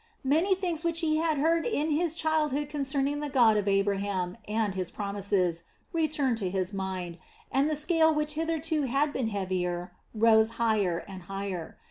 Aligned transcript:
Many 0.23 0.55
things 0.55 0.83
which 0.83 1.01
he 1.01 1.17
had 1.17 1.37
heard 1.37 1.63
in 1.63 1.91
his 1.91 2.15
childhood 2.15 2.69
concerning 2.69 3.19
the 3.19 3.29
God 3.29 3.55
of 3.55 3.67
Abraham, 3.67 4.35
and 4.47 4.73
His 4.73 4.89
promises 4.89 5.61
returned 5.93 6.39
to 6.39 6.49
his 6.49 6.73
mind, 6.73 7.19
and 7.51 7.69
the 7.69 7.75
scale 7.75 8.11
which 8.11 8.31
hitherto 8.33 8.85
had 8.87 9.13
been 9.13 9.27
the 9.27 9.31
heavier, 9.33 9.91
rose 10.15 10.53
higher 10.57 11.05
and 11.07 11.21
higher. 11.29 11.77